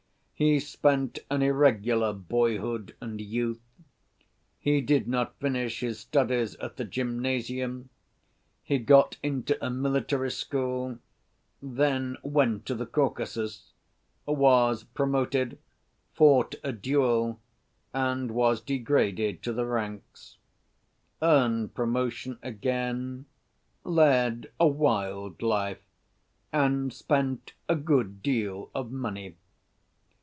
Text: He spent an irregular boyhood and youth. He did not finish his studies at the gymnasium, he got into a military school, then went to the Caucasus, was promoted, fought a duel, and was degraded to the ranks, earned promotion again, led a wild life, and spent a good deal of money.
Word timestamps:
He 0.33 0.59
spent 0.59 1.19
an 1.29 1.43
irregular 1.43 2.13
boyhood 2.13 2.95
and 2.99 3.21
youth. 3.21 3.61
He 4.57 4.81
did 4.81 5.07
not 5.07 5.37
finish 5.39 5.81
his 5.81 5.99
studies 5.99 6.55
at 6.55 6.77
the 6.77 6.83
gymnasium, 6.83 7.91
he 8.63 8.79
got 8.79 9.17
into 9.21 9.63
a 9.63 9.69
military 9.69 10.31
school, 10.31 10.97
then 11.61 12.17
went 12.23 12.65
to 12.65 12.73
the 12.73 12.87
Caucasus, 12.87 13.73
was 14.25 14.83
promoted, 14.83 15.59
fought 16.11 16.55
a 16.63 16.71
duel, 16.71 17.39
and 17.93 18.31
was 18.31 18.61
degraded 18.61 19.43
to 19.43 19.53
the 19.53 19.67
ranks, 19.67 20.39
earned 21.21 21.75
promotion 21.75 22.39
again, 22.41 23.27
led 23.83 24.51
a 24.59 24.67
wild 24.67 25.43
life, 25.43 25.83
and 26.51 26.91
spent 26.91 27.53
a 27.69 27.75
good 27.75 28.23
deal 28.23 28.71
of 28.73 28.91
money. 28.91 29.35